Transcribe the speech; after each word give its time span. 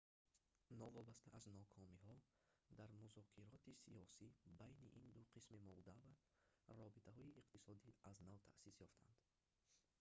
новобаста 0.81 1.27
аз 1.37 1.43
нокомиҳо 1.59 2.15
дар 2.79 2.89
музокироти 3.03 3.71
сиёсӣ 3.83 4.25
байни 4.59 4.87
ин 4.99 5.05
ду 5.15 5.21
қисми 5.33 5.63
молдова 5.69 6.11
робитаҳои 6.81 7.35
иқтисодӣ 7.41 7.89
аз 8.09 8.17
нав 8.29 8.39
таъсис 8.47 8.75
ёфтаанд 8.87 9.21